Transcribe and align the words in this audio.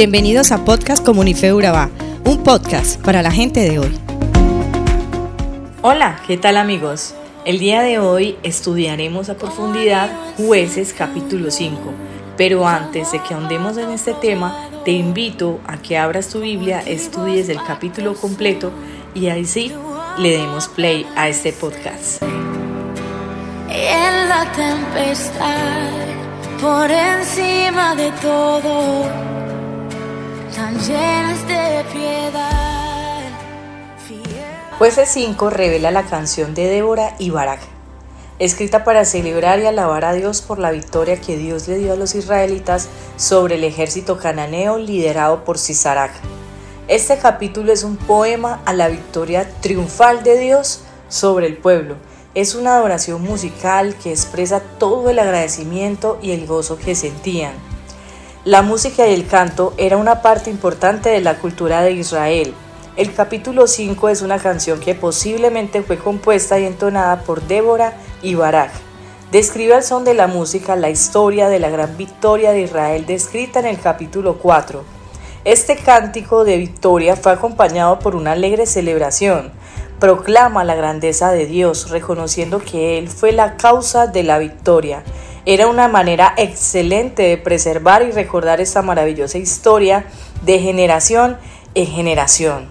Bienvenidos 0.00 0.50
a 0.50 0.64
Podcast 0.64 1.04
Comunife 1.04 1.52
Urabá, 1.52 1.90
un 2.24 2.42
podcast 2.42 2.98
para 3.02 3.20
la 3.20 3.30
gente 3.30 3.60
de 3.60 3.78
hoy. 3.78 4.00
Hola, 5.82 6.22
¿qué 6.26 6.38
tal 6.38 6.56
amigos? 6.56 7.14
El 7.44 7.58
día 7.58 7.82
de 7.82 7.98
hoy 7.98 8.38
estudiaremos 8.42 9.28
a 9.28 9.36
profundidad 9.36 10.10
Jueces 10.38 10.94
capítulo 10.94 11.50
5, 11.50 11.78
pero 12.38 12.66
antes 12.66 13.12
de 13.12 13.22
que 13.22 13.34
ahondemos 13.34 13.76
en 13.76 13.90
este 13.90 14.14
tema, 14.14 14.70
te 14.86 14.92
invito 14.92 15.60
a 15.66 15.76
que 15.76 15.98
abras 15.98 16.28
tu 16.28 16.40
Biblia, 16.40 16.80
estudies 16.80 17.50
el 17.50 17.62
capítulo 17.62 18.14
completo 18.14 18.72
y 19.14 19.26
ahí 19.26 19.44
sí 19.44 19.70
le 20.16 20.30
demos 20.30 20.68
play 20.68 21.04
a 21.14 21.28
este 21.28 21.52
podcast. 21.52 22.22
En 23.68 24.28
la 24.30 24.50
tempestad, 24.56 25.90
por 26.58 26.90
encima 26.90 27.94
de 27.94 28.10
todo 28.12 29.39
llenas 30.68 31.46
de 31.48 31.84
piedad. 31.92 33.22
Jueces 34.78 35.08
5 35.10 35.50
revela 35.50 35.90
la 35.90 36.04
canción 36.04 36.54
de 36.54 36.66
Débora 36.68 37.14
y 37.18 37.30
Barak, 37.30 37.60
escrita 38.38 38.84
para 38.84 39.04
celebrar 39.04 39.60
y 39.60 39.66
alabar 39.66 40.04
a 40.04 40.12
Dios 40.12 40.42
por 40.42 40.58
la 40.58 40.70
victoria 40.70 41.20
que 41.20 41.36
Dios 41.36 41.66
le 41.68 41.78
dio 41.78 41.92
a 41.92 41.96
los 41.96 42.14
israelitas 42.14 42.88
sobre 43.16 43.56
el 43.56 43.64
ejército 43.64 44.18
cananeo 44.18 44.78
liderado 44.78 45.44
por 45.44 45.58
Sisarak. 45.58 46.12
Este 46.88 47.18
capítulo 47.18 47.72
es 47.72 47.82
un 47.84 47.96
poema 47.96 48.60
a 48.64 48.72
la 48.72 48.88
victoria 48.88 49.48
triunfal 49.60 50.22
de 50.22 50.38
Dios 50.38 50.82
sobre 51.08 51.46
el 51.46 51.56
pueblo. 51.56 51.96
Es 52.34 52.54
una 52.54 52.76
adoración 52.76 53.22
musical 53.22 53.94
que 53.96 54.10
expresa 54.10 54.60
todo 54.60 55.10
el 55.10 55.18
agradecimiento 55.18 56.18
y 56.22 56.32
el 56.32 56.46
gozo 56.46 56.78
que 56.78 56.94
sentían. 56.94 57.69
La 58.46 58.62
música 58.62 59.06
y 59.06 59.12
el 59.12 59.26
canto 59.26 59.74
era 59.76 59.98
una 59.98 60.22
parte 60.22 60.48
importante 60.48 61.10
de 61.10 61.20
la 61.20 61.36
cultura 61.36 61.82
de 61.82 61.92
Israel. 61.92 62.54
El 62.96 63.12
capítulo 63.12 63.66
5 63.66 64.08
es 64.08 64.22
una 64.22 64.38
canción 64.38 64.80
que 64.80 64.94
posiblemente 64.94 65.82
fue 65.82 65.98
compuesta 65.98 66.58
y 66.58 66.64
entonada 66.64 67.20
por 67.20 67.42
Débora 67.42 67.92
y 68.22 68.36
Barak. 68.36 68.70
Describe 69.30 69.74
al 69.74 69.84
son 69.84 70.06
de 70.06 70.14
la 70.14 70.26
música 70.26 70.74
la 70.74 70.88
historia 70.88 71.50
de 71.50 71.58
la 71.58 71.68
gran 71.68 71.98
victoria 71.98 72.52
de 72.52 72.62
Israel 72.62 73.04
descrita 73.04 73.60
en 73.60 73.66
el 73.66 73.78
capítulo 73.78 74.38
4. 74.38 74.84
Este 75.44 75.76
cántico 75.76 76.42
de 76.44 76.56
victoria 76.56 77.16
fue 77.16 77.32
acompañado 77.32 77.98
por 77.98 78.16
una 78.16 78.32
alegre 78.32 78.64
celebración. 78.64 79.52
Proclama 79.98 80.64
la 80.64 80.76
grandeza 80.76 81.30
de 81.30 81.44
Dios, 81.44 81.90
reconociendo 81.90 82.60
que 82.60 82.96
Él 82.96 83.08
fue 83.08 83.32
la 83.32 83.58
causa 83.58 84.06
de 84.06 84.22
la 84.22 84.38
victoria 84.38 85.04
era 85.46 85.66
una 85.66 85.88
manera 85.88 86.34
excelente 86.36 87.22
de 87.22 87.38
preservar 87.38 88.02
y 88.02 88.12
recordar 88.12 88.60
esta 88.60 88.82
maravillosa 88.82 89.38
historia 89.38 90.04
de 90.42 90.58
generación 90.58 91.38
en 91.74 91.86
generación. 91.86 92.68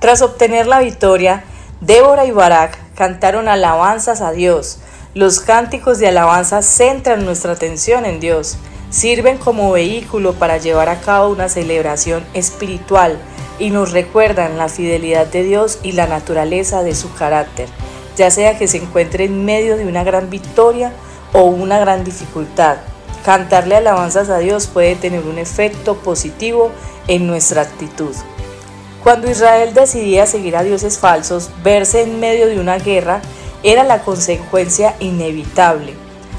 Tras 0.00 0.22
obtener 0.22 0.66
la 0.66 0.80
victoria, 0.80 1.44
Débora 1.80 2.24
y 2.24 2.30
Barak 2.30 2.78
cantaron 2.94 3.48
alabanzas 3.48 4.20
a 4.20 4.32
Dios. 4.32 4.78
Los 5.14 5.40
cánticos 5.40 5.98
de 5.98 6.08
alabanza 6.08 6.62
centran 6.62 7.24
nuestra 7.24 7.52
atención 7.52 8.04
en 8.04 8.20
Dios, 8.20 8.56
sirven 8.90 9.38
como 9.38 9.72
vehículo 9.72 10.34
para 10.34 10.58
llevar 10.58 10.88
a 10.88 11.00
cabo 11.00 11.30
una 11.30 11.48
celebración 11.48 12.24
espiritual 12.34 13.18
y 13.58 13.70
nos 13.70 13.92
recuerdan 13.92 14.58
la 14.58 14.68
fidelidad 14.68 15.26
de 15.26 15.42
Dios 15.42 15.78
y 15.82 15.92
la 15.92 16.06
naturaleza 16.06 16.82
de 16.82 16.94
su 16.94 17.12
carácter, 17.14 17.68
ya 18.16 18.30
sea 18.30 18.58
que 18.58 18.68
se 18.68 18.76
encuentre 18.76 19.24
en 19.24 19.44
medio 19.44 19.76
de 19.76 19.86
una 19.86 20.04
gran 20.04 20.28
victoria 20.30 20.92
o 21.36 21.42
una 21.42 21.78
gran 21.78 22.02
dificultad. 22.02 22.78
Cantarle 23.22 23.76
alabanzas 23.76 24.30
a 24.30 24.38
Dios 24.38 24.66
puede 24.68 24.96
tener 24.96 25.20
un 25.26 25.36
efecto 25.36 25.96
positivo 25.98 26.70
en 27.08 27.26
nuestra 27.26 27.60
actitud. 27.60 28.14
Cuando 29.02 29.30
Israel 29.30 29.74
decidía 29.74 30.24
seguir 30.24 30.56
a 30.56 30.62
dioses 30.62 30.98
falsos, 30.98 31.50
verse 31.62 32.02
en 32.02 32.20
medio 32.20 32.46
de 32.46 32.58
una 32.58 32.78
guerra 32.78 33.20
era 33.62 33.84
la 33.84 34.00
consecuencia 34.00 34.96
inevitable. 34.98 35.92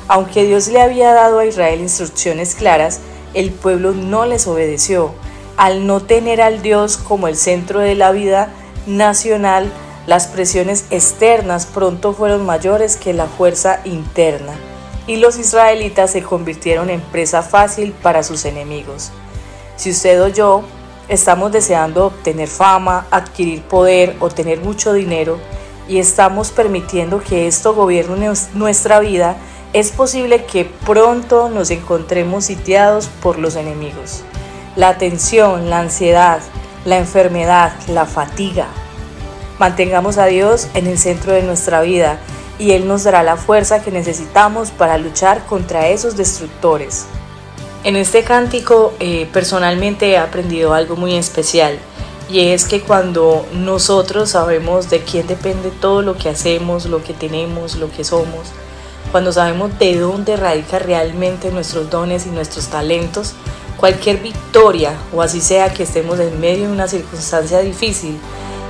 Aunque 0.08 0.46
Dios 0.46 0.68
le 0.68 0.82
había 0.82 1.14
dado 1.14 1.38
a 1.40 1.46
Israel 1.46 1.80
instrucciones 1.80 2.56
claras, 2.56 3.00
el 3.36 3.52
pueblo 3.52 3.92
no 3.92 4.26
les 4.26 4.48
obedeció. 4.48 5.12
Al 5.58 5.86
no 5.86 6.02
tener 6.02 6.42
al 6.42 6.64
Dios 6.64 6.98
como 6.98 7.28
el 7.28 7.38
centro 7.38 7.82
de 7.82 7.94
la 7.94 8.12
vida 8.12 8.50
nacional, 8.88 9.72
las 10.08 10.26
presiones 10.26 10.86
externas 10.90 11.68
pronto 11.68 12.14
fueron 12.14 12.48
mayores 12.48 12.98
que 12.98 13.14
la 13.14 13.28
fuerza 13.28 13.80
interna 13.84 14.54
y 15.08 15.16
los 15.16 15.40
israelitas 15.40 16.12
se 16.12 16.22
convirtieron 16.22 16.90
en 16.90 17.02
presa 17.02 17.42
fácil 17.42 17.94
para 18.04 18.24
sus 18.24 18.46
enemigos. 18.46 19.12
Si 19.78 19.92
usted 19.92 20.22
o 20.22 20.28
yo 20.28 20.64
estamos 21.08 21.52
deseando 21.52 22.08
obtener 22.08 22.50
fama, 22.50 23.08
adquirir 23.10 23.62
poder 23.64 24.16
o 24.20 24.30
tener 24.30 24.60
mucho 24.60 24.94
dinero 24.94 25.40
y 25.88 26.00
estamos 26.00 26.52
permitiendo 26.52 27.22
que 27.22 27.48
esto 27.48 27.74
gobierne 27.74 28.32
nuestra 28.54 29.00
vida, 29.00 29.38
es 29.74 29.92
posible 29.92 30.46
que 30.46 30.66
pronto 30.66 31.50
nos 31.50 31.72
encontremos 31.72 32.46
sitiados 32.46 33.08
por 33.22 33.40
los 33.40 33.56
enemigos. 33.56 34.24
La 34.76 34.98
tensión, 34.98 35.70
la 35.70 35.80
ansiedad, 35.80 36.40
la 36.86 36.98
enfermedad, 36.98 37.74
la 37.88 38.06
fatiga. 38.06 38.68
Mantengamos 39.60 40.18
a 40.18 40.26
Dios 40.26 40.68
en 40.74 40.88
el 40.88 40.98
centro 40.98 41.34
de 41.34 41.44
nuestra 41.44 41.82
vida 41.82 42.20
y 42.60 42.72
Él 42.72 42.88
nos 42.88 43.04
dará 43.04 43.24
la 43.24 43.38
fuerza 43.38 43.84
que 43.84 43.92
necesitamos 43.92 44.72
para 44.72 44.98
luchar 44.98 45.46
contra 45.46 45.88
esos 45.88 46.18
destructores. 46.18 47.06
En 47.84 47.96
este 47.96 48.24
cántico 48.24 48.94
eh, 49.00 49.30
personalmente 49.32 50.10
he 50.12 50.18
aprendido 50.18 50.74
algo 50.74 50.96
muy 50.96 51.16
especial 51.16 51.78
y 52.30 52.50
es 52.50 52.66
que 52.66 52.82
cuando 52.82 53.46
nosotros 53.54 54.32
sabemos 54.32 54.90
de 54.90 55.02
quién 55.02 55.28
depende 55.28 55.72
todo 55.72 56.02
lo 56.02 56.18
que 56.18 56.30
hacemos, 56.30 56.86
lo 56.86 57.04
que 57.04 57.14
tenemos, 57.14 57.76
lo 57.76 57.90
que 57.90 58.04
somos, 58.04 58.50
cuando 59.12 59.32
sabemos 59.32 59.78
de 59.80 59.98
dónde 59.98 60.36
radica 60.36 60.80
realmente 60.80 61.52
nuestros 61.52 61.90
dones 61.90 62.26
y 62.26 62.30
nuestros 62.30 62.68
talentos, 62.68 63.34
cualquier 63.78 64.18
victoria 64.18 64.94
o 65.14 65.22
así 65.22 65.40
sea 65.40 65.74
que 65.74 65.84
estemos 65.84 66.20
en 66.20 66.40
medio 66.42 66.68
de 66.68 66.74
una 66.74 66.88
circunstancia 66.88 67.60
difícil, 67.60 68.20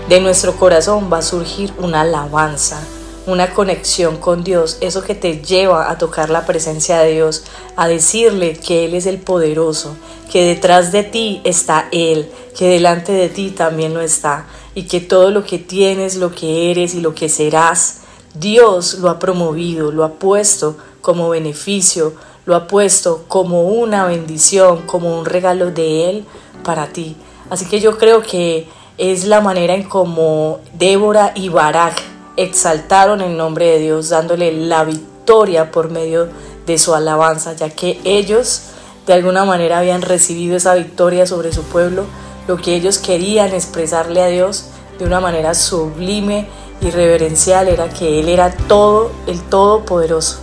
de 0.10 0.20
nuestro 0.22 0.56
corazón 0.56 1.10
va 1.12 1.20
a 1.20 1.24
surgir 1.24 1.74
una 1.80 2.02
alabanza, 2.02 2.80
una 3.28 3.54
conexión 3.54 4.18
con 4.18 4.44
Dios, 4.44 4.78
eso 4.80 5.04
que 5.04 5.14
te 5.14 5.42
lleva 5.42 5.92
a 5.92 5.98
tocar 5.98 6.30
la 6.30 6.46
presencia 6.46 7.00
de 7.00 7.12
Dios, 7.12 7.44
a 7.76 7.88
decirle 7.88 8.54
que 8.58 8.86
Él 8.86 8.96
es 8.96 9.06
el 9.06 9.20
poderoso, 9.20 9.98
que 10.32 10.46
detrás 10.46 10.94
de 10.94 11.04
ti 11.04 11.42
está 11.44 11.90
Él, 11.92 12.32
que 12.58 12.70
delante 12.70 13.12
de 13.12 13.28
ti 13.28 13.52
también 13.52 13.94
lo 13.94 14.00
está, 14.00 14.48
y 14.74 14.84
que 14.84 15.02
todo 15.02 15.30
lo 15.30 15.44
que 15.44 15.60
tienes, 15.60 16.16
lo 16.16 16.34
que 16.34 16.72
eres 16.72 16.96
y 16.96 17.02
lo 17.02 17.14
que 17.14 17.28
serás, 17.28 18.00
Dios 18.34 18.96
lo 18.96 19.10
ha 19.10 19.20
promovido, 19.20 19.92
lo 19.92 20.06
ha 20.06 20.14
puesto 20.14 20.78
como 21.02 21.30
beneficio, 21.30 22.14
lo 22.46 22.56
ha 22.56 22.68
puesto 22.68 23.26
como 23.28 23.64
una 23.64 24.06
bendición, 24.06 24.84
como 24.86 25.20
un 25.20 25.26
regalo 25.26 25.72
de 25.72 26.10
Él 26.10 26.26
para 26.64 26.88
ti. 26.88 27.18
Así 27.50 27.66
que 27.66 27.82
yo 27.82 27.98
creo 27.98 28.22
que 28.22 28.70
es 28.98 29.26
la 29.26 29.42
manera 29.42 29.74
en 29.76 29.84
como 29.84 30.60
Débora 30.74 31.34
y 31.36 31.50
Barak 31.50 32.17
exaltaron 32.38 33.22
el 33.22 33.36
nombre 33.36 33.66
de 33.66 33.80
Dios 33.80 34.10
dándole 34.10 34.52
la 34.54 34.84
victoria 34.84 35.72
por 35.72 35.90
medio 35.90 36.30
de 36.66 36.78
su 36.78 36.94
alabanza, 36.94 37.54
ya 37.54 37.70
que 37.70 38.00
ellos 38.04 38.62
de 39.06 39.14
alguna 39.14 39.46
manera 39.46 39.80
habían 39.80 40.02
recibido 40.02 40.56
esa 40.56 40.76
victoria 40.76 41.26
sobre 41.26 41.52
su 41.52 41.64
pueblo, 41.64 42.06
lo 42.48 42.58
que 42.58 42.76
ellos 42.76 42.98
querían 43.00 43.54
expresarle 43.54 44.22
a 44.22 44.28
Dios 44.28 44.66
de 45.00 45.06
una 45.06 45.20
manera 45.20 45.54
sublime 45.54 46.48
y 46.82 46.92
reverencial 46.92 47.68
era 47.68 47.90
que 47.90 48.20
Él 48.20 48.30
era 48.30 48.52
todo, 48.52 49.12
el 49.26 49.42
Todopoderoso, 49.42 50.40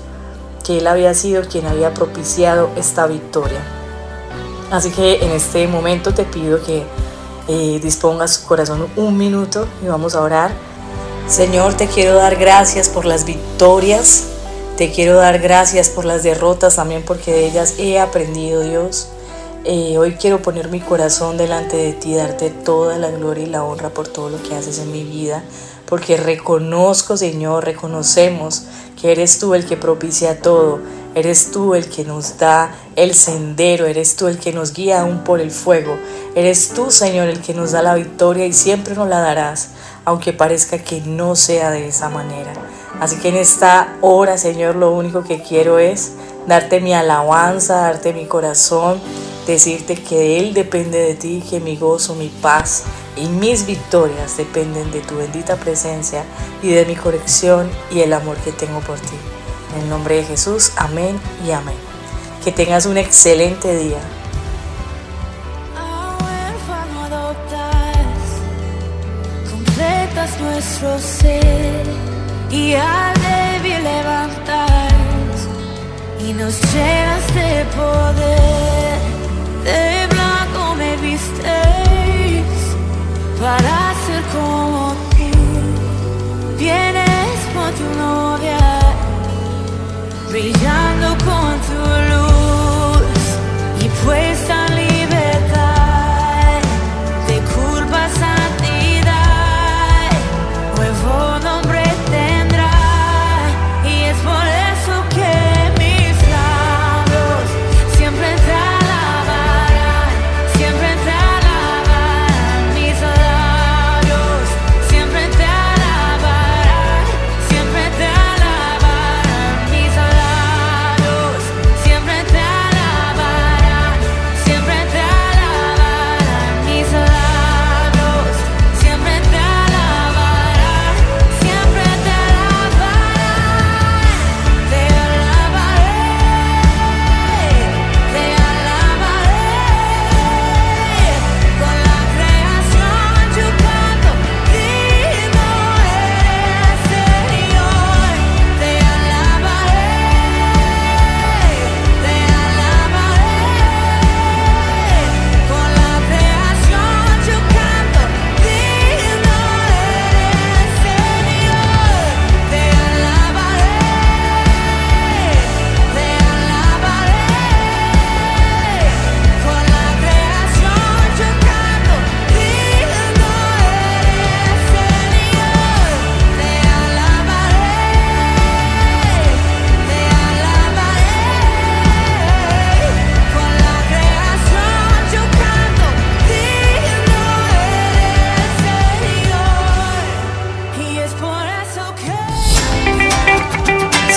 que 0.64 0.78
Él 0.78 0.86
había 0.86 1.14
sido 1.14 1.42
quien 1.42 1.66
había 1.66 1.94
propiciado 1.94 2.70
esta 2.76 3.06
victoria. 3.06 3.60
Así 4.70 4.90
que 4.90 5.24
en 5.24 5.30
este 5.30 5.68
momento 5.68 6.12
te 6.14 6.24
pido 6.24 6.62
que 6.62 6.82
eh, 7.46 7.78
dispongas 7.82 8.40
tu 8.40 8.48
corazón 8.48 8.88
un 8.96 9.16
minuto 9.16 9.66
y 9.82 9.86
vamos 9.86 10.14
a 10.14 10.22
orar 10.22 10.52
Señor, 11.28 11.74
te 11.74 11.86
quiero 11.88 12.16
dar 12.16 12.36
gracias 12.36 12.90
por 12.90 13.06
las 13.06 13.24
victorias, 13.24 14.24
te 14.76 14.92
quiero 14.92 15.16
dar 15.16 15.38
gracias 15.38 15.88
por 15.88 16.04
las 16.04 16.22
derrotas 16.22 16.76
también 16.76 17.02
porque 17.02 17.32
de 17.32 17.46
ellas 17.46 17.76
he 17.78 17.98
aprendido, 17.98 18.60
Dios. 18.60 19.08
Eh, 19.64 19.96
hoy 19.96 20.16
quiero 20.16 20.42
poner 20.42 20.68
mi 20.68 20.80
corazón 20.80 21.38
delante 21.38 21.78
de 21.78 21.94
ti, 21.94 22.14
darte 22.14 22.50
toda 22.50 22.98
la 22.98 23.10
gloria 23.10 23.44
y 23.44 23.48
la 23.48 23.64
honra 23.64 23.88
por 23.88 24.06
todo 24.06 24.28
lo 24.28 24.42
que 24.42 24.54
haces 24.54 24.78
en 24.78 24.92
mi 24.92 25.02
vida, 25.02 25.42
porque 25.86 26.18
reconozco, 26.18 27.16
Señor, 27.16 27.64
reconocemos 27.64 28.64
que 29.00 29.10
eres 29.10 29.38
tú 29.38 29.54
el 29.54 29.64
que 29.64 29.78
propicia 29.78 30.42
todo, 30.42 30.80
eres 31.14 31.50
tú 31.50 31.74
el 31.74 31.88
que 31.88 32.04
nos 32.04 32.38
da 32.38 32.74
el 32.96 33.14
sendero, 33.14 33.86
eres 33.86 34.16
tú 34.16 34.26
el 34.28 34.38
que 34.38 34.52
nos 34.52 34.72
guía 34.72 35.02
aún 35.02 35.24
por 35.24 35.40
el 35.40 35.50
fuego, 35.50 35.98
eres 36.34 36.70
tú, 36.70 36.90
Señor, 36.90 37.28
el 37.28 37.40
que 37.40 37.54
nos 37.54 37.72
da 37.72 37.82
la 37.82 37.94
victoria 37.94 38.46
y 38.46 38.52
siempre 38.52 38.94
nos 38.94 39.08
la 39.08 39.20
darás 39.20 39.70
aunque 40.06 40.34
parezca 40.34 40.78
que 40.78 41.00
no 41.00 41.34
sea 41.34 41.70
de 41.70 41.88
esa 41.88 42.10
manera. 42.10 42.52
Así 43.00 43.16
que 43.16 43.30
en 43.30 43.36
esta 43.36 43.96
hora, 44.02 44.36
Señor, 44.36 44.76
lo 44.76 44.92
único 44.92 45.24
que 45.24 45.42
quiero 45.42 45.78
es 45.78 46.12
darte 46.46 46.80
mi 46.80 46.92
alabanza, 46.92 47.76
darte 47.76 48.12
mi 48.12 48.26
corazón 48.26 49.00
decirte 49.46 49.96
que 49.96 50.38
Él 50.38 50.54
depende 50.54 50.98
de 50.98 51.14
ti, 51.14 51.42
que 51.48 51.60
mi 51.60 51.76
gozo, 51.76 52.14
mi 52.14 52.28
paz 52.28 52.84
y 53.16 53.26
mis 53.26 53.66
victorias 53.66 54.36
dependen 54.36 54.90
de 54.90 55.00
tu 55.00 55.16
bendita 55.16 55.56
presencia 55.56 56.24
y 56.62 56.68
de 56.68 56.84
mi 56.84 56.96
corrección 56.96 57.70
y 57.90 58.00
el 58.00 58.12
amor 58.12 58.36
que 58.38 58.52
tengo 58.52 58.80
por 58.80 58.98
ti. 58.98 59.43
En 59.74 59.82
el 59.82 59.88
nombre 59.88 60.16
de 60.16 60.24
Jesús, 60.24 60.72
amén 60.76 61.20
y 61.46 61.50
amén. 61.50 61.76
Que 62.42 62.52
tengas 62.52 62.86
un 62.86 62.96
excelente 62.96 63.76
día. 63.76 64.00
nuestro 70.40 70.98
ser 70.98 71.86
y 72.50 72.74
al 72.74 73.14
débil 73.14 73.82
levantar 73.82 74.90
y 76.20 76.32
nos 76.32 76.60
llenas 76.72 77.34
de 77.34 77.64
poder. 77.76 78.98
De 79.64 80.06
blanco 80.14 80.74
me 80.76 80.96
visteis 80.96 82.60
para 83.40 83.94
ser 84.06 84.22
como 84.32 84.83
brillando 90.34 91.16
con 91.24 91.43